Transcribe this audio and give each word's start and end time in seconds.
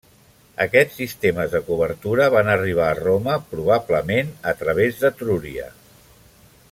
Aquests 0.63 0.95
sistemes 1.01 1.51
de 1.51 1.61
cobertura 1.67 2.27
van 2.35 2.49
arribar 2.53 2.87
a 2.93 2.97
Roma 3.01 3.37
probablement 3.53 4.33
a 4.53 4.55
través 4.63 5.05
d'Etrúria. 5.05 5.69